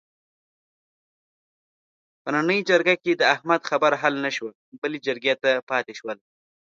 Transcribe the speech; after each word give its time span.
په 2.21 2.29
نننۍ 2.33 2.59
جرګه 2.69 2.95
کې 3.03 3.11
د 3.15 3.21
احمد 3.33 3.61
خبره 3.69 3.95
حل 4.03 4.15
نشوه، 4.25 4.51
بلې 4.81 4.99
جرګې 5.05 5.33
ته 5.43 5.51
پاتې 5.69 5.93
شوله. 5.99 6.23